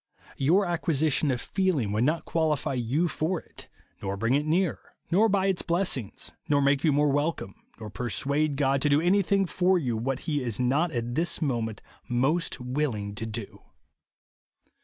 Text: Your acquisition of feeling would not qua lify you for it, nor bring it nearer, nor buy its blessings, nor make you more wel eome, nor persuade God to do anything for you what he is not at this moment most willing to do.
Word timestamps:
Your 0.39 0.65
acquisition 0.65 1.29
of 1.29 1.39
feeling 1.39 1.91
would 1.91 2.05
not 2.05 2.25
qua 2.25 2.55
lify 2.55 2.73
you 2.83 3.07
for 3.07 3.39
it, 3.39 3.69
nor 4.01 4.17
bring 4.17 4.33
it 4.33 4.47
nearer, 4.47 4.95
nor 5.11 5.29
buy 5.29 5.45
its 5.45 5.61
blessings, 5.61 6.31
nor 6.49 6.59
make 6.59 6.83
you 6.83 6.91
more 6.91 7.11
wel 7.11 7.31
eome, 7.35 7.53
nor 7.79 7.91
persuade 7.91 8.57
God 8.57 8.81
to 8.81 8.89
do 8.89 8.99
anything 8.99 9.45
for 9.45 9.77
you 9.77 9.95
what 9.95 10.21
he 10.21 10.41
is 10.41 10.59
not 10.59 10.91
at 10.91 11.13
this 11.13 11.39
moment 11.39 11.83
most 12.09 12.59
willing 12.59 13.13
to 13.13 13.27
do. 13.27 13.61